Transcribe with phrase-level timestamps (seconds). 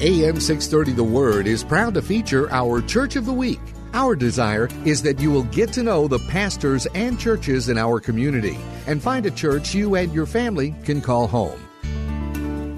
[0.00, 3.58] AM 630 The Word is proud to feature our Church of the Week.
[3.94, 7.98] Our desire is that you will get to know the pastors and churches in our
[7.98, 8.56] community
[8.86, 11.58] and find a church you and your family can call home.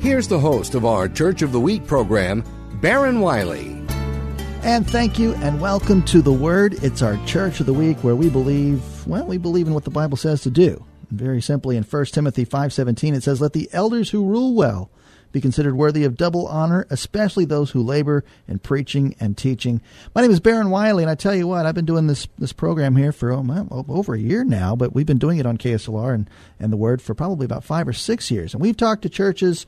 [0.00, 2.42] Here's the host of our Church of the Week program,
[2.80, 3.77] Baron Wiley.
[4.62, 6.83] And thank you and welcome to The Word.
[6.83, 9.91] It's our Church of the Week where we believe, well, we believe in what the
[9.91, 10.83] Bible says to do.
[11.11, 14.91] Very simply in 1 Timothy 5:17 it says let the elders who rule well
[15.33, 19.80] be considered worthy of double honor, especially those who labor in preaching and teaching.
[20.15, 22.53] My name is Baron Wiley, and I tell you what, I've been doing this this
[22.53, 26.14] program here for oh, over a year now, but we've been doing it on KSLR
[26.14, 28.55] and, and the Word for probably about five or six years.
[28.55, 29.67] And we've talked to churches,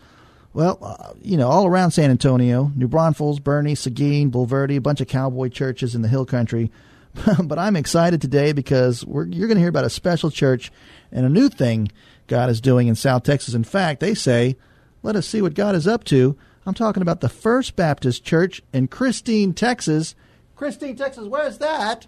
[0.52, 5.00] well, uh, you know, all around San Antonio, New Braunfels, Boerne, Seguin, Bulverde, a bunch
[5.00, 6.70] of cowboy churches in the Hill Country.
[7.44, 10.72] but I'm excited today because you're going to hear about a special church
[11.10, 11.90] and a new thing
[12.26, 13.54] God is doing in South Texas.
[13.54, 14.56] In fact, they say
[15.02, 16.36] let us see what God is up to.
[16.64, 20.14] I'm talking about the First Baptist Church in Christine, Texas.
[20.54, 22.06] Christine, Texas, where's that?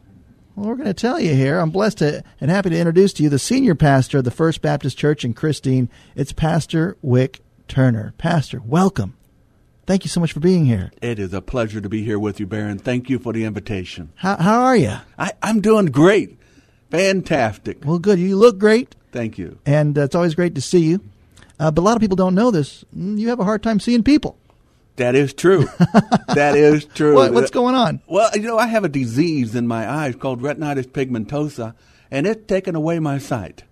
[0.55, 1.59] Well, we're going to tell you here.
[1.59, 4.63] I'm blessed to, and happy to introduce to you the senior pastor of the First
[4.63, 5.89] Baptist Church in Christine.
[6.15, 8.15] It's Pastor Wick Turner.
[8.17, 9.17] Pastor, welcome.
[9.87, 10.93] Thank you so much for being here.
[11.03, 12.79] It is a pleasure to be here with you, Baron.
[12.79, 14.13] Thank you for the invitation.
[14.15, 14.95] How, how are you?
[15.19, 16.39] I, I'm doing great.
[16.91, 17.85] Fantastic.
[17.85, 18.21] Well, good.
[18.21, 18.95] You look great.
[19.11, 19.59] Thank you.
[19.67, 21.01] And uh, it's always great to see you.
[21.59, 22.85] Uh, but a lot of people don't know this.
[22.97, 24.39] Mm, you have a hard time seeing people.
[24.97, 25.67] That is true.
[26.35, 27.15] that is true.
[27.15, 28.01] What, what's going on?
[28.07, 31.75] Well, you know, I have a disease in my eyes called retinitis pigmentosa,
[32.11, 33.65] and it's taken away my sight.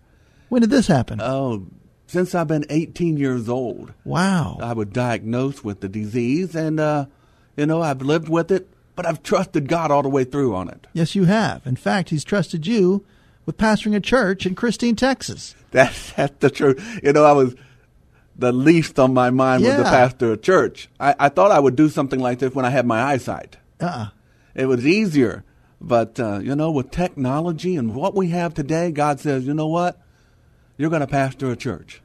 [0.48, 1.20] When did this happen?
[1.22, 1.66] Oh,
[2.06, 3.92] since I've been 18 years old.
[4.04, 4.58] Wow.
[4.60, 7.06] I was diagnosed with the disease, and, uh,
[7.56, 10.68] you know, I've lived with it, but I've trusted God all the way through on
[10.68, 10.86] it.
[10.92, 11.66] Yes, you have.
[11.66, 13.04] In fact, He's trusted you
[13.46, 15.54] with pastoring a church in Christine, Texas.
[15.70, 17.00] That's, that's the truth.
[17.02, 17.54] You know, I was
[18.36, 19.76] the least on my mind yeah.
[19.76, 20.88] was the pastor of church.
[20.98, 23.56] I, I, thought I would do something like this when I had my eyesight.
[23.80, 24.08] Uh-uh.
[24.54, 25.44] It was easier.
[25.80, 29.66] But, uh, you know, with technology and what we have today, God says, you know
[29.66, 30.00] what?
[30.76, 32.00] You're going to pastor a church.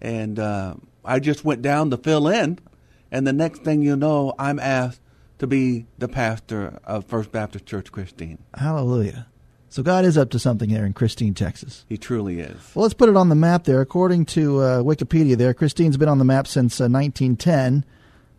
[0.00, 2.58] And uh, I just went down to fill in.
[3.12, 5.00] And the next thing you know, I'm asked
[5.38, 8.38] to be the pastor of First Baptist Church Christine.
[8.54, 9.26] Hallelujah.
[9.70, 11.84] So God is up to something there in Christine, Texas.
[11.88, 12.56] He truly is.
[12.74, 13.80] Well, let's put it on the map there.
[13.80, 17.84] According to uh, Wikipedia, there, Christine's been on the map since uh, 1910.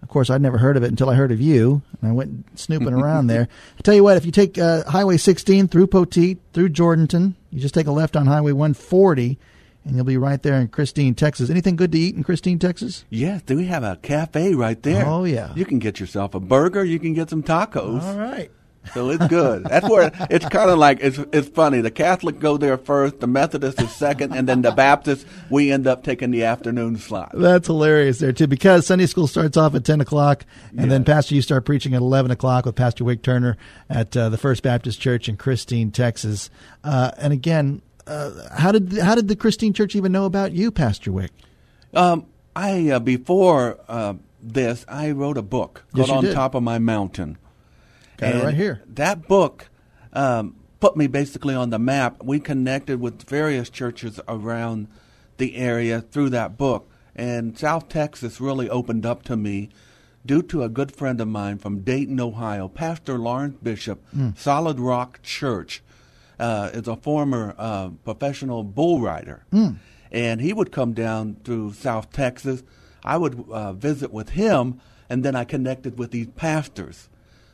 [0.03, 2.59] Of course, I'd never heard of it until I heard of you, and I went
[2.59, 3.47] snooping around there.
[3.79, 7.61] I tell you what, if you take uh, Highway 16 through Poteet, through Jourdanton, you
[7.61, 9.39] just take a left on Highway 140,
[9.85, 11.49] and you'll be right there in Christine, Texas.
[11.49, 13.05] Anything good to eat in Christine, Texas?
[13.09, 15.05] Yes, we have a cafe right there.
[15.05, 15.53] Oh, yeah.
[15.55, 18.01] You can get yourself a burger, you can get some tacos.
[18.03, 18.51] All right.
[18.93, 19.63] So it's good.
[19.65, 21.81] That's where it's kind of like it's it's funny.
[21.81, 25.85] The Catholic go there first, the Methodist is second, and then the Baptist we end
[25.85, 27.31] up taking the afternoon slot.
[27.33, 30.89] That's hilarious there too, because Sunday school starts off at ten o'clock, and yes.
[30.89, 33.55] then Pastor you start preaching at eleven o'clock with Pastor Wick Turner
[33.89, 36.49] at uh, the First Baptist Church in Christine, Texas.
[36.83, 40.71] Uh, and again, uh, how did how did the Christine Church even know about you,
[40.71, 41.31] Pastor Wick?
[41.93, 42.25] Um,
[42.55, 46.33] I uh, before uh, this, I wrote a book called yes, On did.
[46.33, 47.37] Top of My Mountain.
[48.21, 48.83] Got and right here.
[48.87, 49.69] That book
[50.13, 52.23] um, put me basically on the map.
[52.23, 54.87] We connected with various churches around
[55.37, 56.87] the area through that book.
[57.15, 59.69] And South Texas really opened up to me
[60.23, 64.37] due to a good friend of mine from Dayton, Ohio, Pastor Lawrence Bishop, mm.
[64.37, 65.83] Solid Rock Church.
[66.39, 69.45] Uh, is a former uh, professional bull rider.
[69.51, 69.75] Mm.
[70.11, 72.63] And he would come down through South Texas.
[73.03, 77.09] I would uh, visit with him, and then I connected with these pastors.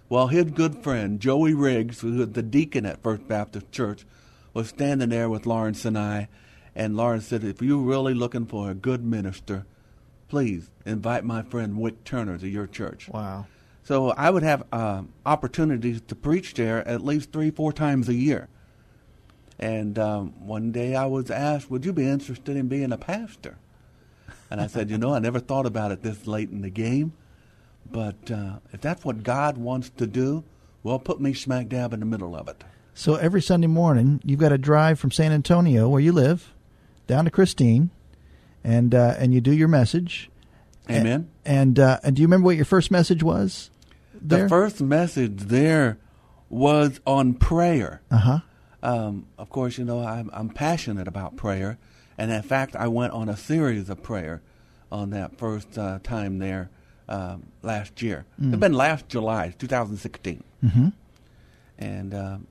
[0.09, 4.05] Well, his good friend, Joey Riggs, who was the deacon at First Baptist Church,
[4.53, 6.29] was standing there with Lawrence and I.
[6.73, 9.65] And Lawrence said, If you're really looking for a good minister,
[10.29, 13.09] please invite my friend Wick Turner to your church.
[13.09, 13.47] Wow.
[13.83, 18.13] So I would have uh, opportunities to preach there at least three, four times a
[18.13, 18.47] year.
[19.59, 23.57] And um, one day I was asked, Would you be interested in being a pastor?
[24.49, 27.11] And I said, You know, I never thought about it this late in the game.
[27.91, 30.43] But uh, if that's what God wants to do,
[30.83, 32.63] well, put me smack dab in the middle of it.
[32.93, 36.53] So every Sunday morning, you've got to drive from San Antonio, where you live,
[37.05, 37.91] down to Christine,
[38.63, 40.29] and uh, and you do your message.
[40.89, 41.29] Amen.
[41.45, 43.69] And uh, and do you remember what your first message was?
[44.13, 44.43] There?
[44.43, 45.99] The first message there
[46.49, 48.01] was on prayer.
[48.09, 48.39] Uh huh.
[48.81, 51.77] Um, of course, you know I'm, I'm passionate about prayer,
[52.17, 54.41] and in fact, I went on a series of prayer
[54.91, 56.69] on that first uh, time there
[57.09, 58.25] um, last year.
[58.41, 58.53] Mm.
[58.53, 60.43] It's been last July, 2016.
[60.63, 60.87] Mm-hmm.
[61.79, 62.47] And um,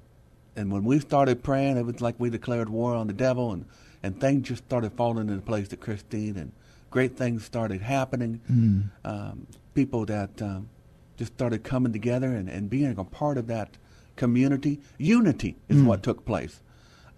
[0.55, 3.67] and when we started praying, it was like we declared war on the devil, and,
[4.03, 6.53] and things just started falling into place at Christine, and
[6.91, 8.41] great things started happening.
[8.51, 8.91] Mm.
[9.05, 10.69] Um, people that um,
[11.17, 13.77] just started coming together and, and being a part of that
[14.17, 14.81] community.
[14.97, 15.87] Unity is Mm.
[15.87, 16.63] what took place.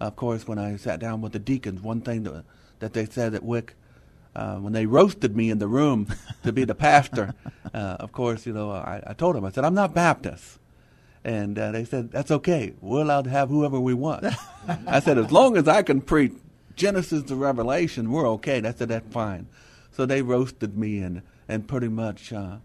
[0.01, 2.43] Of course, when I sat down with the deacons, one thing that,
[2.79, 3.75] that they said at Wick,
[4.39, 6.07] uh, when they roasted me in the room
[6.43, 7.33] to be the pastor,
[7.73, 10.59] uh, of course, you know, I, I told them, I said, I'm not Baptist.
[11.25, 12.73] And uh, they said, that's okay.
[12.79, 14.25] We're allowed to have whoever we want.
[14.87, 16.31] I said, as long as I can preach
[16.75, 18.61] Genesis to Revelation, we're okay.
[18.61, 19.47] They said, that's fine.
[19.91, 22.57] So they roasted me and, and pretty much uh,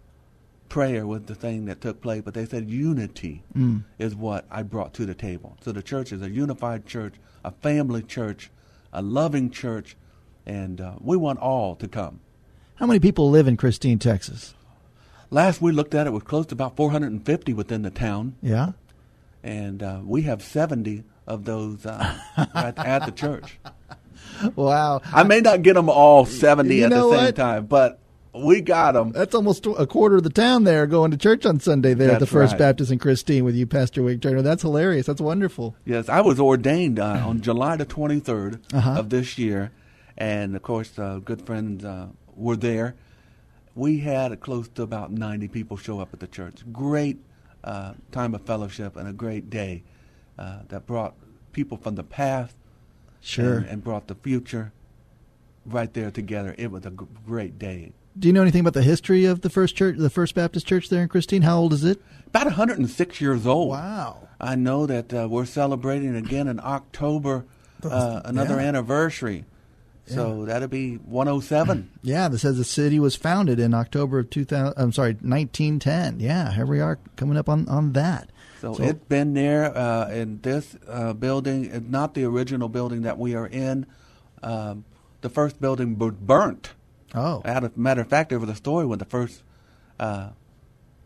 [0.68, 2.22] prayer was the thing that took place.
[2.24, 3.82] But they said unity Mm.
[3.98, 5.56] is what I brought to the table.
[5.62, 8.50] So the church is a unified church, a family church,
[8.92, 9.96] a loving church,
[10.46, 12.20] and uh, we want all to come.
[12.76, 14.55] How many people live in Christine, Texas?
[15.31, 18.73] Last we looked at it was close to about 450 within the town, Yeah.
[19.43, 22.19] and uh, we have 70 of those uh,
[22.55, 23.58] at, at the church.
[24.56, 25.00] Wow.
[25.05, 27.37] I may not get them all 70 You at the same what?
[27.37, 28.00] time, but
[28.35, 29.12] we got them.
[29.12, 32.20] That's almost a quarter of the town there going to church on Sunday there at
[32.20, 32.58] the First right.
[32.58, 34.43] Baptist in Christine with you, Pastor Wick Turner.
[34.43, 35.06] That's hilarious.
[35.06, 35.76] That's wonderful.
[35.85, 38.91] Yes, I was ordained uh, on July the 23rd Uh-huh.
[38.99, 39.70] of this year,
[40.16, 42.94] and of course, uh, good friends uh, were there.
[43.75, 46.62] We had close to about 90 people show up at the church.
[46.72, 47.19] Great
[47.64, 49.82] uh, time of fellowship and a great day
[50.38, 51.14] uh, that brought
[51.52, 52.55] people from the past
[53.20, 53.58] Sure.
[53.58, 54.72] and, and brought the future
[55.64, 56.55] right there together.
[56.58, 57.93] It was a g- great day.
[58.19, 60.88] Do you know anything about the history of the First Church, the First Baptist Church
[60.90, 61.43] there in Christine?
[61.43, 62.00] How old is it?
[62.26, 63.70] About 106 years old.
[63.70, 64.28] Wow.
[64.40, 67.46] I know that uh, we're celebrating again in October
[67.82, 68.69] uh, another yeah.
[68.69, 69.46] anniversary.
[70.06, 71.90] So that'll be 107.
[72.02, 74.74] Yeah, this says the city was founded in October of 2000.
[74.76, 76.20] I'm sorry, 1910.
[76.20, 78.30] Yeah, here we are coming up on on that.
[78.60, 81.66] So, it's been there uh, in this uh, building.
[81.66, 83.84] It's not the original building that we are in.
[84.42, 84.84] Um,
[85.20, 86.72] the first building burnt.
[87.14, 89.42] oh, As a matter of fact, there was a story when the first
[90.00, 90.30] uh,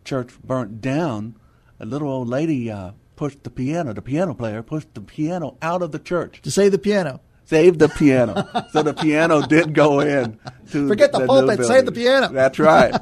[0.05, 1.35] church burnt down.
[1.81, 3.93] A little old lady uh, pushed the piano.
[3.93, 6.41] The piano player pushed the piano out of the church.
[6.43, 7.19] to save the piano.
[7.49, 8.47] Save the piano.
[8.71, 10.37] so the piano did go in.
[10.71, 12.27] To Forget the new pulpit, save the piano.
[12.31, 12.93] That's right.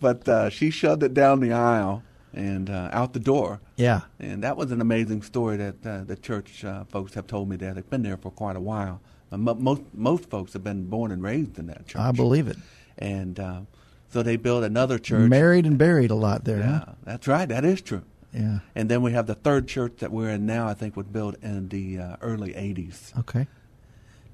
[0.00, 2.02] but uh, she shoved it down the aisle
[2.32, 3.60] and uh, out the door.
[3.76, 4.00] Yeah.
[4.18, 7.56] And that was an amazing story that uh, the church uh, folks have told me
[7.56, 9.02] that they've been there for quite a while.
[9.30, 12.00] Uh, mo- most most folks have been born and raised in that church.
[12.00, 12.56] I believe it.
[12.96, 13.60] And uh,
[14.08, 15.28] so they built another church.
[15.28, 16.60] Married and buried a lot there.
[16.60, 16.92] Yeah, Huh?
[17.04, 17.46] that's right.
[17.48, 18.04] That is true.
[18.32, 18.60] Yeah.
[18.74, 20.66] And then we have the third church that we're in now.
[20.68, 23.18] I think was built in the uh, early '80s.
[23.20, 23.46] Okay.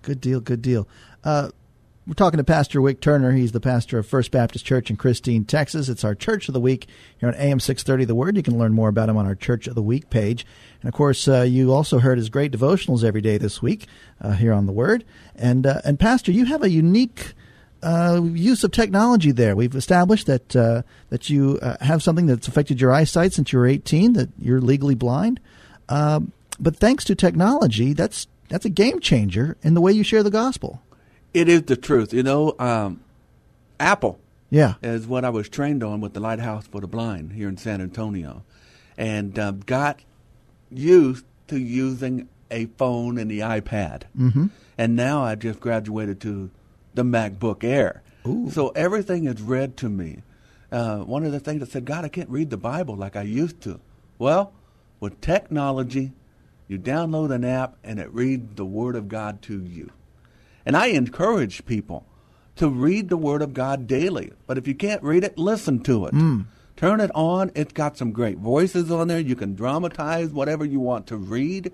[0.02, 0.40] Good deal.
[0.40, 0.88] Good deal.
[1.24, 1.50] Uh,
[2.04, 3.30] we're talking to Pastor Wick Turner.
[3.30, 5.88] He's the pastor of First Baptist Church in Christine, Texas.
[5.88, 6.88] It's our Church of the Week
[7.18, 8.36] here on AM 630 The Word.
[8.36, 10.44] You can learn more about him on our Church of the Week page.
[10.80, 13.86] And of course, uh, you also heard his great devotionals every day this week
[14.20, 15.04] uh, here on The Word.
[15.36, 17.34] And, uh, and Pastor, you have a unique
[17.84, 19.54] uh, use of technology there.
[19.54, 23.60] We've established that uh, that you uh, have something that's affected your eyesight since you
[23.60, 25.38] were 18, that you're legally blind.
[25.88, 30.22] Um, but thanks to technology, that's that's a game changer in the way you share
[30.22, 30.82] the gospel.
[31.34, 32.12] It is the truth.
[32.12, 33.00] You know, um,
[33.80, 34.74] Apple Yeah.
[34.82, 37.80] is what I was trained on with the Lighthouse for the Blind here in San
[37.80, 38.42] Antonio,
[38.98, 40.00] and uh, got
[40.70, 44.02] used to using a phone and the iPad.
[44.18, 44.46] Mm-hmm.
[44.76, 46.50] And now I just graduated to
[46.94, 48.02] the MacBook Air.
[48.50, 50.22] So everything is read to me.
[50.70, 53.22] Uh, one of the things that said, God, I can't read the Bible like I
[53.22, 53.80] used to.
[54.18, 54.52] Well,
[55.00, 56.12] with technology,
[56.72, 59.90] you download an app and it reads the Word of God to you.
[60.66, 62.06] And I encourage people
[62.56, 64.32] to read the Word of God daily.
[64.46, 66.14] But if you can't read it, listen to it.
[66.76, 67.52] Turn it on.
[67.54, 69.20] It's got some great voices on there.
[69.20, 71.70] You can dramatize whatever you want to read.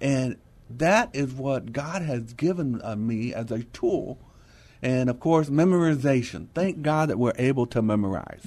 [0.00, 0.36] And
[0.68, 4.18] that is what God has given uh, me as a tool.
[4.82, 6.48] And of course, memorization.
[6.54, 8.44] Thank God that we're able to memorize.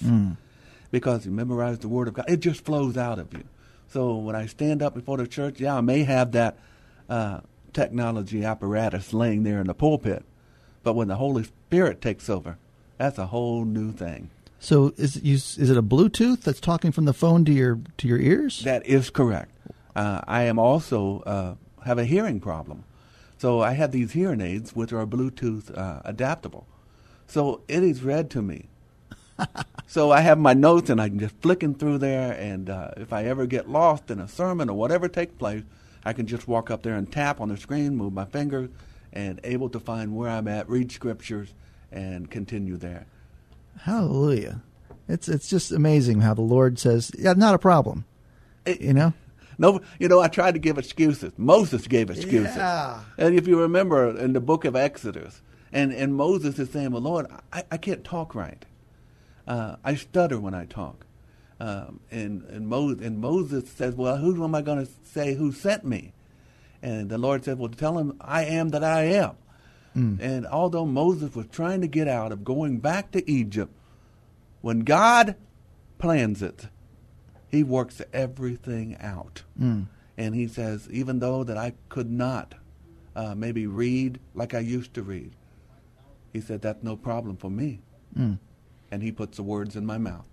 [0.91, 3.43] Because you memorize the Word of God, it just flows out of you.
[3.93, 6.57] So when I stand up before the church, yeah, I may have that
[7.07, 7.41] uh,
[7.73, 10.25] technology apparatus laying there in the pulpit.
[10.81, 12.57] But when the Holy Spirit takes over,
[12.97, 14.31] that's a whole new thing.
[14.59, 17.81] So is it, you, is it a Bluetooth that's talking from the phone to your
[17.97, 18.63] to your ears?
[18.63, 19.51] That is correct.
[19.95, 22.85] Uh, I am also uh, have a hearing problem,
[23.37, 26.65] so I have these hearing aids which are Bluetooth uh, adaptable.
[27.27, 28.69] So it is read to me.
[29.87, 32.33] So I have my notes and I'm just flicking through there.
[32.33, 35.63] And uh, if I ever get lost in a sermon or whatever takes place,
[36.05, 38.69] I can just walk up there and tap on the screen, move my finger,
[39.11, 41.53] and able to find where I'm at, read scriptures,
[41.91, 43.05] and continue there.
[43.81, 44.61] Hallelujah.
[45.07, 48.05] It's it's just amazing how the Lord says, "Yeah, not a problem."
[48.65, 49.13] It- you know,
[49.57, 51.31] No, you know, I tried to give excuses.
[51.37, 52.55] Moses gave excuses.
[52.55, 53.01] Yeah.
[53.17, 57.01] And if you remember in the book of Exodus, and, and Moses is saying, Well,
[57.03, 58.65] Lord, I, I can't talk right.
[59.47, 61.05] Uh, I stutter when I talk.
[61.59, 65.51] Um, and, and, Mo- and Moses says, Well, who am I going to say who
[65.51, 66.13] sent me?
[66.81, 69.35] And the Lord said, Well, tell him I am that I am.
[69.95, 73.71] And although Moses was trying to get out of going back to Egypt,
[74.61, 75.35] when God
[75.99, 76.67] plans it,
[77.47, 79.43] he works everything out.
[80.17, 82.55] And he says, even though that I could not
[83.15, 85.33] uh, maybe read like I used to read,
[86.33, 87.81] he said, that's no problem for me.
[88.93, 90.25] And he puts the words in my mouth.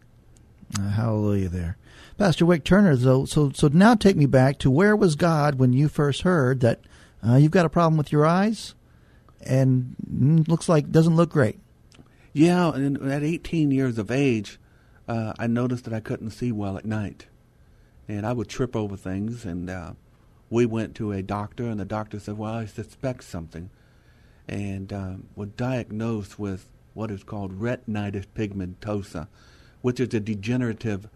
[0.78, 1.78] Uh, hallelujah there.
[2.18, 5.72] Pastor Wick Turner, though, so, so now take me back to where was God when
[5.72, 6.80] you first heard that
[7.26, 8.74] uh, you've got a problem with your eyes
[9.40, 11.58] and mm, looks like doesn't look great?
[12.34, 14.60] Yeah, and at 18 years of age,
[15.08, 17.28] uh, I noticed that I couldn't see well at night.
[18.06, 19.92] And I would trip over things, and uh,
[20.50, 23.70] we went to a doctor, and the doctor said, Well, I suspect something.
[24.46, 29.28] And um, was diagnosed with what is called retinitis pigmentosa,
[29.82, 31.08] which is a degenerative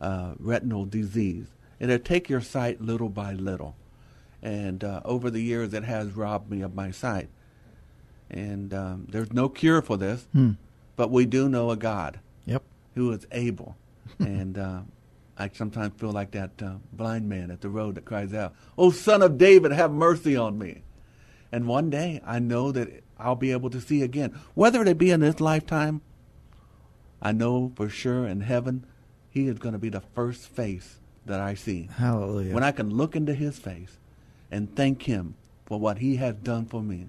[0.00, 1.46] uh, retinal disease.
[1.80, 3.76] It'll take your sight little by little.
[4.42, 7.28] And uh, over the years, it has robbed me of my sight.
[8.30, 10.26] And um, there's no cure for this,
[10.96, 12.62] but we do know a God Yep.
[12.94, 13.76] who is able.
[14.18, 14.80] and uh,
[15.38, 18.90] I sometimes feel like that uh, blind man at the road that cries out, Oh,
[18.90, 20.82] son of David, have mercy on me.
[21.50, 24.38] And one day I know that I'll be able to see again.
[24.54, 26.00] Whether it be in this lifetime,
[27.20, 28.84] I know for sure in heaven,
[29.30, 31.88] he is going to be the first face that I see.
[31.96, 32.52] Hallelujah.
[32.52, 33.98] When I can look into his face
[34.50, 35.36] and thank him
[35.66, 37.08] for what he has done for me.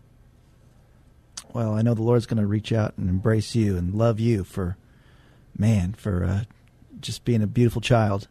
[1.52, 4.44] Well, I know the Lord's going to reach out and embrace you and love you
[4.44, 4.78] for,
[5.58, 6.44] man, for uh,
[7.00, 8.28] just being a beautiful child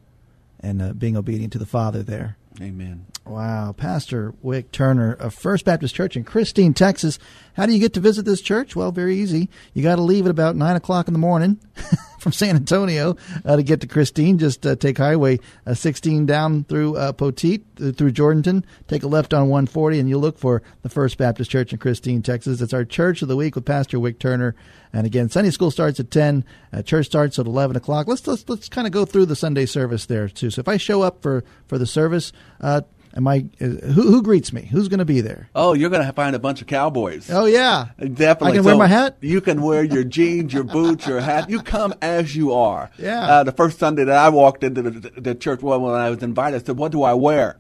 [0.61, 2.37] and uh, being obedient to the Father there.
[2.61, 3.07] Amen.
[3.25, 3.73] Wow.
[3.73, 7.19] Pastor Wick Turner of First Baptist Church in Christine, Texas.
[7.55, 8.75] How do you get to visit this church?
[8.77, 9.49] Well, very easy.
[9.75, 11.59] You got to leave at about 9 o'clock in the morning
[12.19, 14.39] from San Antonio uh, to get to Christine.
[14.39, 18.65] Just uh, take Highway uh, 16 down through uh, Poteet, uh, through Jourdanton.
[18.87, 22.23] Take a left on 140, and you'll look for the First Baptist Church in Christine,
[22.23, 22.61] Texas.
[22.61, 24.55] It's our Church of the Week with Pastor Wick Turner.
[24.93, 26.45] And again, Sunday school starts at 10.
[26.73, 28.07] Uh, church starts at 11 o'clock.
[28.07, 30.51] Let's, let's, let's kind of go through the Sunday service there, too.
[30.51, 32.83] So if I show up for, for the service, uh,
[33.15, 33.45] Am I?
[33.61, 34.63] Uh, who, who greets me?
[34.63, 35.51] Who's going to be there?
[35.55, 37.31] Oh, you're going to find a bunch of cowboys.
[37.31, 38.53] Oh yeah, Definitely.
[38.53, 39.19] I can wear my hat?
[39.21, 41.51] You can wear your jeans, your boots, your hat.
[41.51, 42.91] You come as you are.
[42.99, 43.21] Yeah.
[43.21, 46.23] Uh, the first Sunday that I walked into the, the church, well, when I was
[46.23, 47.59] invited, I said, "What do I wear?"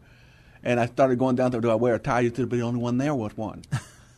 [0.64, 1.60] And I started going down there.
[1.60, 2.20] Do I wear a tie?
[2.20, 3.62] You said, "Be the only one there with one."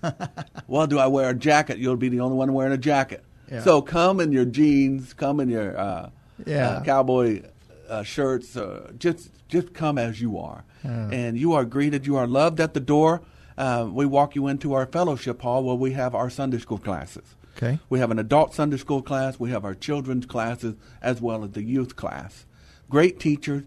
[0.69, 1.79] well, do I wear a jacket?
[1.79, 3.25] You'll be the only one wearing a jacket.
[3.51, 3.63] Yeah.
[3.63, 6.11] So come in your jeans, come in your uh,
[6.47, 6.69] Yeah.
[6.69, 7.43] uh, cowboy
[7.89, 8.57] uh, shirts.
[8.57, 12.07] Uh, just just come as you are, and you are greeted.
[12.07, 13.23] You are loved at the door.
[13.57, 17.37] Uh, we walk you into our fellowship hall where we have our Sunday school classes.
[17.57, 17.79] Okay.
[17.89, 19.39] We have an adult Sunday school class.
[19.39, 22.47] We have our children's classes as well as the youth class.
[22.91, 23.63] Great teachers.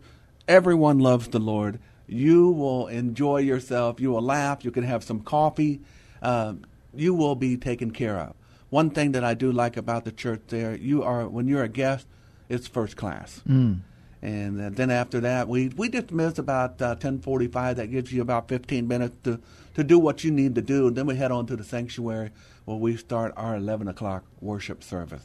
[0.46, 1.80] Everyone loves the Lord.
[2.06, 4.02] You will enjoy yourself.
[4.02, 4.66] You will laugh.
[4.66, 5.80] You can have some coffee.
[6.22, 8.34] Um, you will be taken care of.
[8.70, 11.70] One thing that I do like about the church there, you are when you're a
[11.70, 12.08] guest,
[12.50, 13.42] it's first class.
[13.48, 13.80] Mm.
[14.22, 17.78] And uh, then after that, we we dismiss about uh, ten forty five.
[17.78, 19.40] That gives you about fifteen minutes to
[19.76, 20.88] to do what you need to do.
[20.88, 22.32] And Then we head on to the sanctuary
[22.66, 25.24] where we start our eleven o'clock worship service.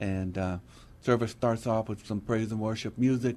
[0.00, 0.58] And uh,
[1.00, 3.36] service starts off with some praise and worship music.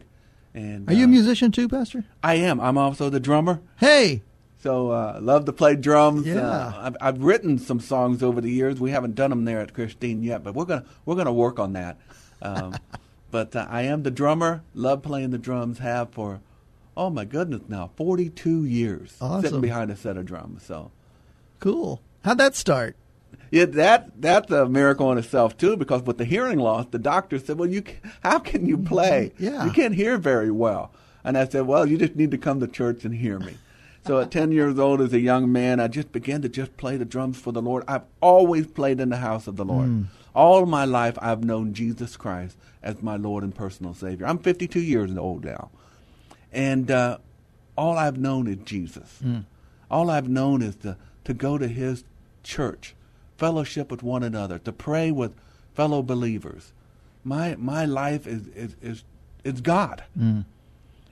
[0.54, 2.04] And Are you a uh, musician too, Pastor?
[2.24, 2.60] I am.
[2.60, 3.62] I'm also the drummer.
[3.78, 4.24] Hey,
[4.58, 6.26] So uh, love to play drums.
[6.26, 6.42] Yeah.
[6.42, 8.80] Uh, I've, I've written some songs over the years.
[8.80, 11.74] We haven't done them there at Christine yet, but we're gonna we're gonna work on
[11.74, 11.98] that.
[12.42, 12.76] Um,
[13.32, 14.64] but uh, I am the drummer.
[14.74, 15.80] Love playing the drums.
[15.80, 16.42] Have for
[16.98, 19.42] oh my goodness now 42 years Awesome.
[19.42, 20.64] sitting behind a set of drums.
[20.64, 20.92] So
[21.60, 22.02] cool.
[22.24, 22.96] How'd that start?
[23.52, 25.78] yeah, that that's a miracle in itself too.
[25.78, 27.84] Because with the hearing loss, the doctor said, "Well, you
[28.22, 29.32] how can you play?
[29.40, 29.66] Yeah.
[29.66, 30.92] you can't hear very well."
[31.24, 33.56] And I said, "Well, you just need to come to church and hear me."
[34.06, 36.98] So at 10 years old as a young man, I just began to just play
[36.98, 37.84] the drums for the Lord.
[37.88, 40.08] I've always played in the house of the Lord.
[40.34, 44.26] All my life I've known Jesus Christ as my Lord and personal Savior.
[44.26, 45.70] I'm 52 years old now.
[46.52, 47.18] And uh,
[47.78, 49.20] all I've known is Jesus.
[49.92, 52.04] All I've known is to, to go to his
[52.44, 52.96] church
[53.38, 55.34] fellowship with one another, to pray with
[55.74, 56.74] fellow believers.
[57.24, 59.04] My my life is is is,
[59.44, 60.04] is God.
[60.18, 60.46] Mm.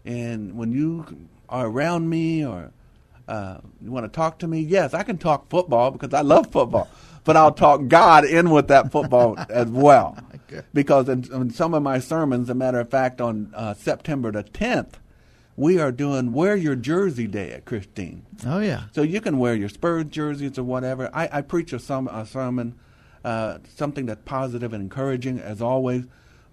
[0.06, 1.06] And when you
[1.50, 2.72] are around me or
[3.28, 6.52] uh, you want to talk to me, yes, I can talk football because I love
[6.52, 6.88] football.
[7.26, 10.18] But I'll talk God in with that football as well.
[10.74, 14.46] Because in, in, some of my sermons, a matter of fact, on uh, September the
[14.46, 14.94] 10th,
[15.58, 18.26] we are doing Wear Your Jersey Day at Christine.
[18.46, 18.84] Oh, yeah.
[18.94, 21.10] So you can wear your Spurs jerseys or whatever.
[21.14, 22.76] I, I preach a, some, a sermon,
[23.26, 26.06] uh, something that's positive and encouraging, as always.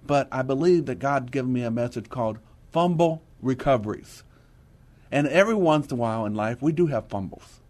[0.04, 2.38] But I believe that God's given me a message called
[2.72, 4.24] Fumble Recoveries.
[5.14, 7.60] And every once in a while in life, we do have fumbles.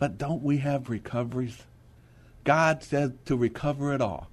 [0.00, 1.62] But don't we have recoveries?
[2.42, 4.28] God says to recover it all.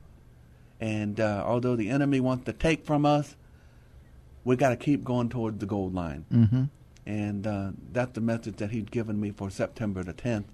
[0.81, 3.35] And uh, although the enemy wants to take from us,
[4.43, 6.25] we got to keep going towards the gold line.
[6.33, 6.63] Mm-hmm.
[7.05, 10.45] And uh, that's the message that He's given me for September the 10th.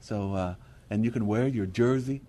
[0.00, 0.54] So, uh,
[0.90, 2.22] and you can wear your jersey,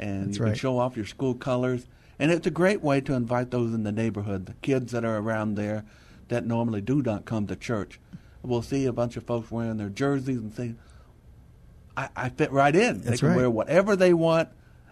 [0.00, 0.50] and that's you right.
[0.50, 1.86] can show off your school colors,
[2.18, 5.18] and it's a great way to invite those in the neighborhood, the kids that are
[5.18, 5.84] around there
[6.26, 8.00] that normally do not come to church.
[8.42, 10.74] We'll see a bunch of folks wearing their jerseys and say,
[11.96, 12.98] I, I fit right in.
[13.00, 13.36] That's they can right.
[13.36, 14.48] wear whatever they want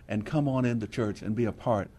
[0.08, 1.90] and come on into church and be a part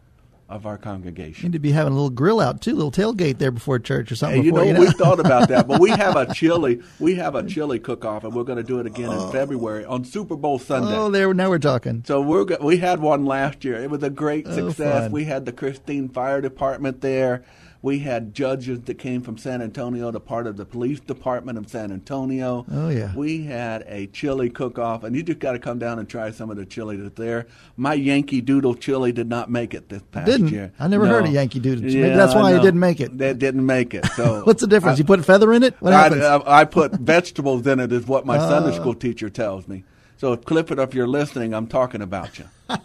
[0.49, 1.43] of our You congregation.
[1.47, 4.11] need to be having a little grill out too, a little tailgate there before church
[4.11, 4.43] or something.
[4.43, 4.79] You before, know, you know?
[4.81, 6.81] we thought about that, but we have a chili.
[6.99, 9.29] We have a chili cook-off, and we're going to do it again in oh.
[9.29, 10.95] February on Super Bowl Sunday.
[10.95, 12.03] oh, there now we're talking.
[12.07, 13.75] So we're we had one last year.
[13.75, 15.03] It was a great Oh, success.
[15.05, 15.11] fun.
[15.11, 17.43] We had the Christine Fire Department there.
[17.81, 21.69] We had judges that came from San Antonio, to part of the police department of
[21.69, 22.65] San Antonio.
[22.71, 23.13] Oh, yeah.
[23.15, 26.49] We had a chili cook-off, and you just got to come down and try some
[26.49, 27.45] of the chili that's there.
[27.77, 30.49] My Yankee Doodle chili did not make it this past Didn't?
[30.49, 30.73] year.
[30.79, 31.11] I never No.
[31.11, 31.83] heard of Yankee Doodle.
[31.83, 33.17] Maybe Yeah, that's why I it didn't make it.
[33.19, 34.05] That didn't make it.
[34.15, 34.97] So What's the difference?
[34.97, 35.75] I- you put feather in it?
[35.79, 36.23] What happens?
[36.23, 38.49] I, I, I put vegetables in it, is what my uh.
[38.49, 38.81] Sunday Oh.
[38.81, 39.83] school teacher tells me.
[40.17, 42.45] So, Clifford, if you're listening, I'm talking about you.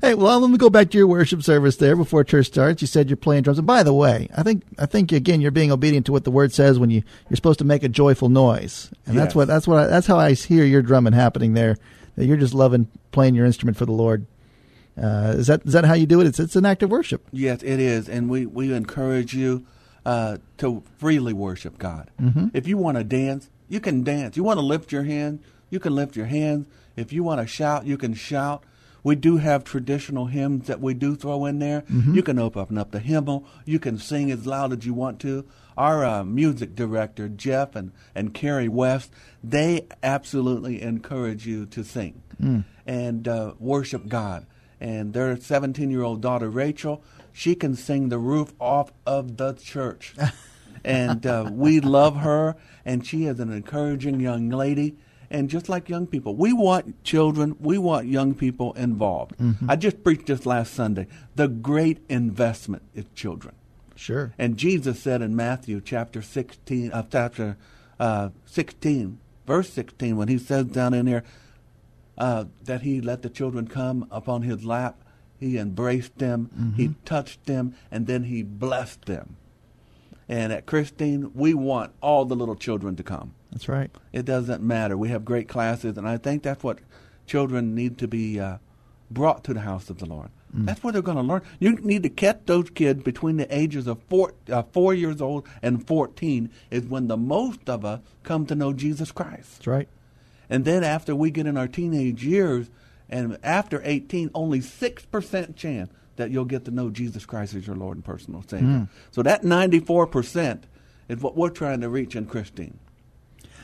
[0.00, 2.80] Hey, well, let me go back to your worship service there before church starts.
[2.80, 5.50] You said you're playing drums, and by the way, I think I think again you're
[5.50, 8.28] being obedient to what the word says when you you're supposed to make a joyful
[8.28, 11.76] noise, and that's what that's what I, that's how I hear your drumming happening there.
[12.16, 14.26] That you're just loving playing your instrument for the Lord.
[14.96, 16.26] Uh, is that is that how you do it?
[16.26, 17.26] It's it's an act of worship.
[17.32, 19.66] Yes, it is, and we we encourage you
[20.04, 22.10] uh, to freely worship God.
[22.20, 22.48] Mm-hmm.
[22.54, 24.36] If you want to dance, you can dance.
[24.36, 26.66] You want to lift your hand, you can lift your hands.
[26.96, 28.64] If you want to shout, you can shout.
[29.02, 31.82] We do have traditional hymns that we do throw in there.
[31.82, 32.14] Mm-hmm.
[32.14, 33.46] You can open up the hymnal.
[33.64, 35.46] You can sing as loud as you want to.
[35.76, 39.12] Our uh, music director, Jeff and, and Carrie West,
[39.44, 42.20] they absolutely encourage you to sing
[42.86, 44.46] and uh, worship God.
[44.80, 47.02] And their 17 year old daughter, Rachel,
[47.32, 50.14] she can sing the roof off of the church.
[50.84, 54.96] and uh, we love her, and she is an encouraging young lady.
[55.30, 59.34] And just like young people, we want children, we want young people involved.
[59.68, 61.06] I just preached this last Sunday.
[61.36, 63.54] The great investment is children.
[63.94, 64.32] Sure.
[64.38, 67.56] And Jesus said in Matthew chapter 16, uh, chapter
[67.98, 71.24] uh, 16, verse 16, when he says down in there
[72.16, 75.02] uh, that he let the children come upon his lap,
[75.38, 79.36] he embraced them, he touched them, and then he blessed them.
[80.28, 83.34] And at Christine, we want all the little children to come.
[83.50, 83.90] That's right.
[84.12, 84.96] It doesn't matter.
[84.96, 86.78] We have great classes, and I think that's what
[87.26, 88.58] children need to be uh,
[89.10, 90.30] brought to the house of the Lord.
[90.50, 91.42] That's where they're going to learn.
[91.60, 95.46] You need to catch those kids between the ages of four, uh, four years old
[95.62, 99.58] and 14 is when the most of us come to know Jesus Christ.
[99.58, 99.88] That's right.
[100.48, 102.70] And then after we get in our teenage years,
[103.10, 107.76] and after 18, only 6% chance that you'll get to know Jesus Christ as your
[107.76, 108.88] Lord and personal Savior.
[109.10, 110.62] So that 94%
[111.08, 112.78] is what we're trying to reach in Christine.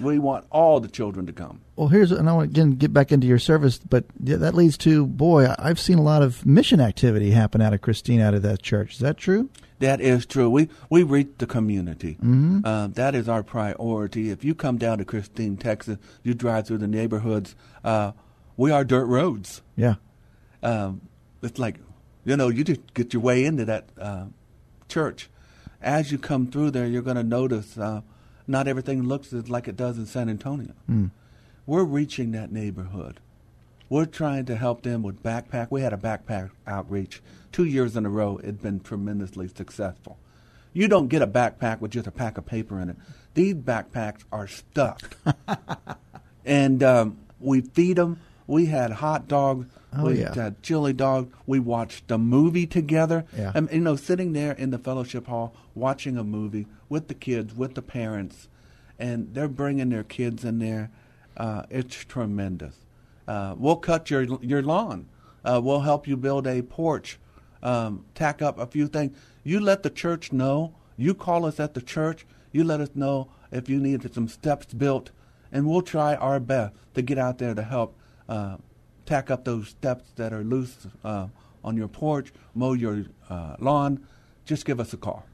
[0.00, 1.60] We want all the children to come.
[1.76, 4.76] Well, here's and I want to again get back into your service, but that leads
[4.78, 8.42] to boy, I've seen a lot of mission activity happen out of Christine, out of
[8.42, 8.94] that church.
[8.94, 9.50] Is that true?
[9.80, 10.48] That is true.
[10.50, 12.14] We we reach the community.
[12.14, 12.60] Mm-hmm.
[12.64, 14.30] Uh, that is our priority.
[14.30, 17.54] If you come down to Christine, Texas, you drive through the neighborhoods.
[17.84, 18.12] Uh,
[18.56, 19.62] we are dirt roads.
[19.76, 19.96] Yeah.
[20.62, 21.00] um,
[21.42, 21.76] it's like
[22.24, 24.26] you know you just get your way into that uh,
[24.88, 25.28] church
[25.82, 28.00] as you come through there you're going to notice uh,
[28.46, 30.72] not everything looks like it does in san antonio.
[31.66, 33.20] We're reaching that neighborhood.
[33.88, 35.68] We're trying to help them with backpack.
[35.70, 37.22] We had a backpack outreach.
[37.52, 40.18] Two years in a row it's been tremendously successful.
[40.72, 42.96] You don't get a backpack with just a pack of paper in it.
[43.34, 45.14] These backpacks are stuffed
[46.44, 48.20] and um, we feed them.
[48.46, 49.66] We had hot dogs.
[49.96, 50.34] Oh, we yeah.
[50.34, 51.32] had chili dog.
[51.46, 53.24] We watched a movie together.
[53.36, 53.52] Yeah.
[53.54, 57.54] And, you know, sitting there in the fellowship hall watching a movie with the kids,
[57.54, 58.48] with the parents,
[58.98, 60.90] and they're bringing their kids in there.
[61.36, 62.76] Uh, it's tremendous.
[63.26, 65.06] Uh, we'll cut your your lawn.
[65.44, 67.18] Uh, we'll help you build a porch.
[67.62, 69.16] Um, tack up a few things.
[69.42, 70.74] You let the church know.
[70.96, 72.26] You call us at the church.
[72.52, 75.10] You let us know if you need some steps built,
[75.50, 77.96] and we'll try our best to get out there to help
[78.28, 78.56] uh,
[79.06, 81.28] tack up those steps that are loose uh,
[81.62, 84.06] on your porch, mow your uh, lawn.
[84.44, 85.24] Just give us a call.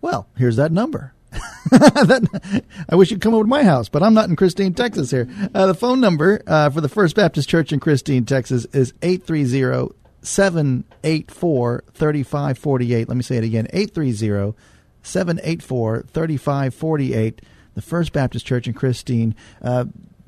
[0.00, 1.12] Well, here's that number.
[1.70, 5.10] that, I wish you'd come over to my house, but I'm not in Christine, Texas
[5.10, 5.28] here.
[5.54, 9.94] Uh, the phone number uh, for the First Baptist Church in Christine, Texas is 830
[10.22, 13.08] 784 3548.
[13.08, 14.56] Let me say it again 830
[15.02, 17.42] 784 3548.
[17.74, 19.34] The First Baptist Church in Christine.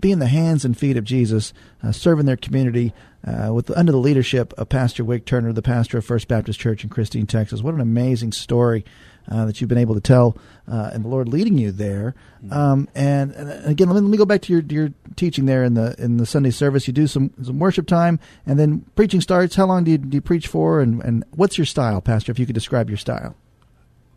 [0.01, 2.93] Being the hands and feet of Jesus, uh, serving their community
[3.27, 6.83] uh, with under the leadership of Pastor Wick Turner, the pastor of First Baptist Church
[6.83, 7.63] in Christine, Texas.
[7.63, 8.85] What an amazing story
[9.31, 10.37] uh, that you've been able to tell,
[10.67, 12.15] uh, and the Lord leading you there.
[12.43, 12.53] Mm-hmm.
[12.53, 15.65] Um, and, and, again, let me, let me go back to your your teaching there
[15.65, 16.87] in the in the Sunday service.
[16.87, 19.55] You do some some worship time, and then preaching starts.
[19.55, 22.33] How long do you, do you preach for, and, and what's your style, Pastor?
[22.33, 23.37] If you could describe your style.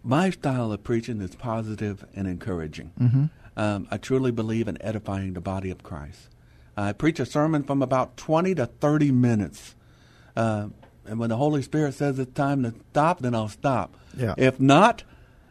[0.05, 2.91] My style of preaching is positive and encouraging.
[2.99, 3.25] Mm-hmm.
[3.55, 6.29] Um, I truly believe in edifying the body of Christ.
[6.75, 9.75] I preach a sermon from about 20 to 30 minutes.
[10.35, 10.69] Uh,
[11.05, 13.95] and when the Holy Spirit says it's time to stop, then I'll stop.
[14.17, 14.33] Yeah.
[14.37, 15.03] If not,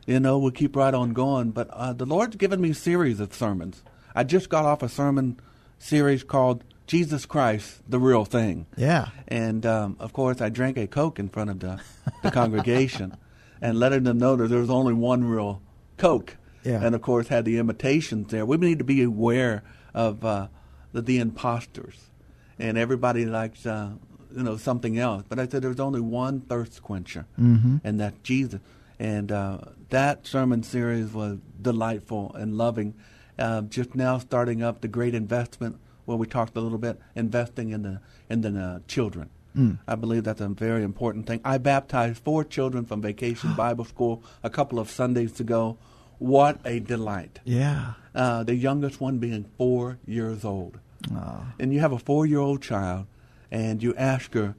[0.07, 1.51] you know, we'll keep right on going.
[1.51, 3.83] But uh, the Lord's given me a series of sermons.
[4.15, 5.39] I just got off a sermon
[5.79, 8.67] series called Jesus Christ, the Real Thing.
[8.77, 9.09] Yeah.
[9.29, 11.81] And, um, of course, I drank a Coke in front of the,
[12.23, 13.17] the congregation
[13.61, 15.63] and letting them know that there was only one real
[15.97, 16.85] Coke yeah.
[16.85, 18.47] and of course had the imitations there.
[18.47, 19.63] We need to be aware
[19.95, 20.49] of uh,
[20.93, 22.11] the, the imposters,
[22.59, 23.93] and everybody likes uh,
[24.35, 25.25] you know something else.
[25.29, 27.79] But I said there's only one thirst quencher, mm-hmm.
[27.85, 28.61] and that's Jesus.
[28.99, 29.59] And uh,
[29.91, 32.95] that sermon series was delightful and loving.
[33.39, 37.71] Uh, just now starting up the great investment where we talked a little bit investing
[37.71, 39.31] in the in the uh, children.
[39.57, 39.79] Mm.
[39.87, 41.41] I believe that's a very important thing.
[41.45, 45.77] I baptized four children from Vacation Bible School a couple of Sundays ago
[46.23, 47.41] what a delight.
[47.45, 47.95] Yeah.
[48.15, 50.79] Uh, the youngest one being four years old.
[51.13, 51.45] Oh.
[51.59, 53.07] And you have a four year old child,
[53.51, 54.55] and you ask her,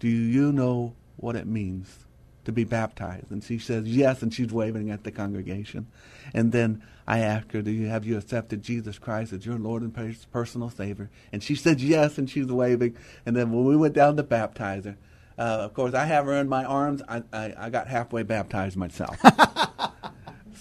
[0.00, 2.06] Do you know what it means
[2.44, 3.30] to be baptized?
[3.30, 5.86] And she says, Yes, and she's waving at the congregation.
[6.32, 9.82] And then I ask her, Do you have you accepted Jesus Christ as your Lord
[9.82, 9.94] and
[10.32, 11.10] personal Savior?
[11.30, 12.96] And she says, Yes, and she's waving.
[13.26, 14.96] And then when we went down to baptize her,
[15.38, 17.02] uh, of course, I have her in my arms.
[17.06, 19.18] I, I, I got halfway baptized myself.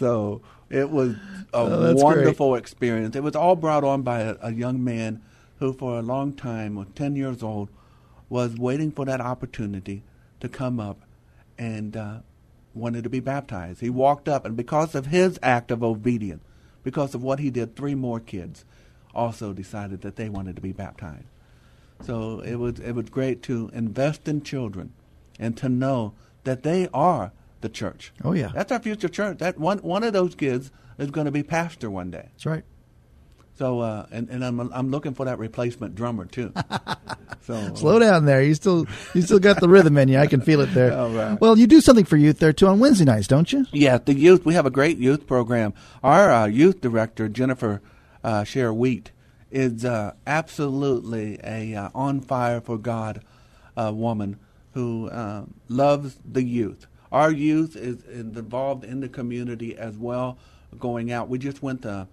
[0.02, 2.60] So it was a oh, wonderful great.
[2.60, 3.16] experience.
[3.16, 5.22] It was all brought on by a, a, young man
[5.60, 7.70] who, for a long time, was 10 years old,
[8.28, 10.02] was waiting for that opportunity
[10.40, 11.02] to come up
[11.56, 12.18] and uh,
[12.74, 13.82] wanted to be baptized.
[13.82, 16.44] He walked up, and because of his act of obedience,
[16.84, 18.66] because of what he did, three more kids
[19.14, 21.28] also decided that they wanted to be baptized.
[22.04, 24.94] So it was it was great to invest in children
[25.38, 28.12] and to know that they are the church.
[28.24, 29.40] Oh yeah, that's our future church.
[29.40, 32.30] That one one of those kids is going to be pastor one day.
[32.32, 32.64] That's right.
[33.56, 36.54] So uh, and and I'm I'm looking for that replacement drummer too.
[37.42, 38.42] so slow down there.
[38.42, 40.18] You still you still got the rhythm in you.
[40.18, 40.92] I can feel it there.
[40.92, 41.40] Right.
[41.40, 43.66] Well, you do something for youth there too on Wednesday nights, don't you?
[43.72, 44.46] Yeah, the youth.
[44.46, 45.74] We have a great youth program.
[46.04, 47.82] Our uh, youth director Jennifer
[48.24, 49.12] uh, Share Wheat
[49.52, 53.22] is uh, absolutely a uh, on fire for God
[53.76, 54.40] uh, woman
[54.74, 56.88] who uh, loves the youth.
[57.12, 60.38] Our youth is, is involved in the community as well,
[60.80, 61.28] going out.
[61.28, 62.08] We just went to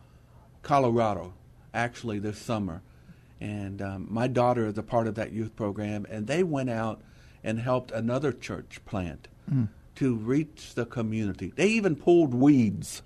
[0.63, 1.35] Colorado
[1.73, 2.83] actually this summer,
[3.41, 7.01] and um, my daughter is a part of that youth program, and they went out
[7.45, 9.69] and helped another church plant mm.
[9.95, 11.53] to reach the community.
[11.55, 13.03] They even pulled weeds.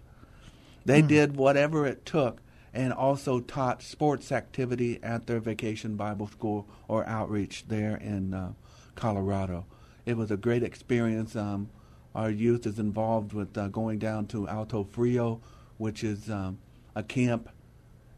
[0.87, 1.09] They mm.
[1.09, 2.41] did whatever it took
[2.75, 8.53] and also taught sports activity at their vacation Bible school or outreach there in uh,
[8.95, 9.67] Colorado.
[10.07, 11.37] It was a great experience.
[11.37, 11.69] Um,
[12.15, 15.41] our youth is involved with uh, going down to Alto Frio,
[15.79, 16.59] which is um,
[16.95, 17.49] a camp,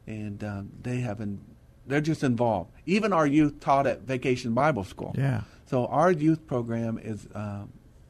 [0.07, 1.41] and um, they have been,
[1.87, 2.73] they're just involved.
[2.87, 5.15] Even our youth taught at Vacation Bible School.
[5.17, 5.43] Yeah.
[5.67, 7.65] So our youth program is uh,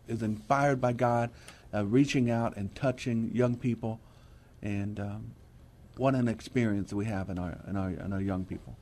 [0.08, 1.30] is inspired by God,
[1.72, 4.00] uh, reaching out and touching young people,
[4.62, 5.32] and um,
[5.96, 8.76] what an experience we have in our in our in our young people.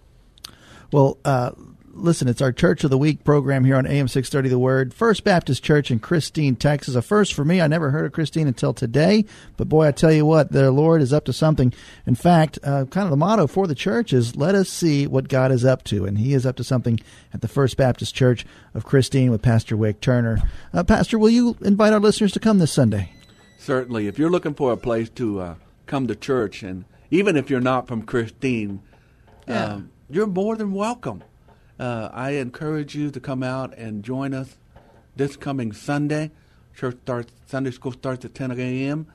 [0.92, 1.52] Well, uh,
[1.94, 4.92] listen, it's our Church of the Week program here on AM 630 The Word.
[4.92, 6.94] First Baptist Church in Christine, Texas.
[6.94, 7.62] A first for me.
[7.62, 9.24] I never heard of Christine until today.
[9.56, 11.72] But boy, I tell you what, the Lord is up to something.
[12.06, 15.28] In fact, uh, kind of the motto for the church is let us see what
[15.28, 16.04] God is up to.
[16.04, 17.00] And He is up to something
[17.32, 20.42] at the First Baptist Church of Christine with Pastor Wick Turner.
[20.74, 23.12] Uh, Pastor, will you invite our listeners to come this Sunday?
[23.56, 24.08] Certainly.
[24.08, 25.54] If you're looking for a place to uh,
[25.86, 28.82] come to church, and even if you're not from Christine,
[29.48, 29.64] yeah.
[29.64, 31.24] um, you're more than welcome.
[31.80, 34.58] Uh, I encourage you to come out and join us
[35.16, 36.30] this coming Sunday.
[36.76, 39.06] Church starts, Sunday school starts at 10 a.m.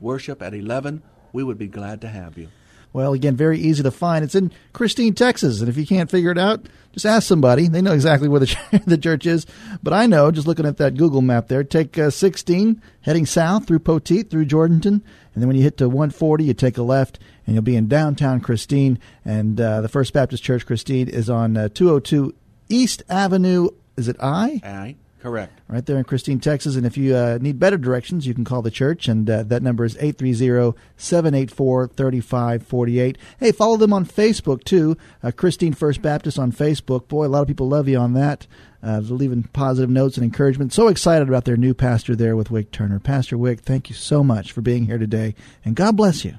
[0.00, 1.02] Worship at 11.
[1.32, 2.48] We would be glad to have you.
[2.92, 4.24] Well, again, very easy to find.
[4.24, 7.68] It's in Christine, Texas, and if you can't figure it out, just ask somebody.
[7.68, 9.44] They know exactly where the, the church is.
[9.82, 13.66] But I know, just looking at that Google map there, take uh, 16, heading south
[13.66, 15.02] through Poteet, through Jourdanton,
[15.36, 17.88] and then when you hit to 140, you take a left, and you'll be in
[17.88, 18.98] downtown Christine.
[19.22, 22.34] And uh, the First Baptist Church Christine is on uh, 202
[22.70, 23.68] East Avenue.
[23.98, 24.62] Is it I?
[24.64, 24.96] Aye.
[25.26, 25.60] Correct.
[25.66, 26.76] Right there in Christine, Texas.
[26.76, 29.60] And if you uh, need better directions, you can call the church, and uh, that
[29.60, 33.18] number is 830 784 3548.
[33.40, 34.96] Hey, follow them on Facebook, too.
[35.24, 37.08] Uh, Christine First Baptist on Facebook.
[37.08, 38.46] Boy, a lot of people love you on that.
[38.80, 40.72] Uh, leaving positive notes and encouragement.
[40.72, 43.00] So excited about their new pastor there with Wick Turner.
[43.00, 45.34] Pastor Wick, thank you so much for being here today,
[45.64, 46.38] and God bless you.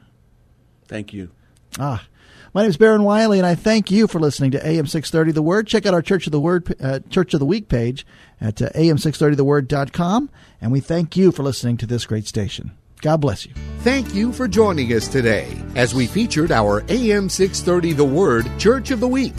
[0.88, 1.32] Thank you.
[1.80, 2.06] Ah.
[2.54, 5.44] My name is Baron Wiley, and I thank you for listening to AM 630 The
[5.44, 5.68] Word.
[5.68, 8.06] Check out our Church of the Word, uh, Church of the Week page
[8.42, 12.72] at uh, am630theword.com, and we thank you for listening to this great station.
[13.02, 13.54] God bless you.
[13.80, 18.90] Thank you for joining us today as we featured our AM 630 The Word Church
[18.90, 19.36] of the Week.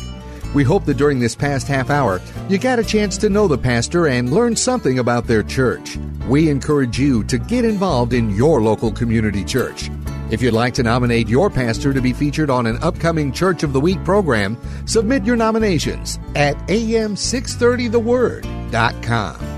[0.54, 3.58] We hope that during this past half hour, you got a chance to know the
[3.58, 5.98] pastor and learn something about their church.
[6.28, 9.90] We encourage you to get involved in your local community church.
[10.30, 13.72] If you'd like to nominate your pastor to be featured on an upcoming Church of
[13.72, 19.57] the Week program, submit your nominations at am630theword.com.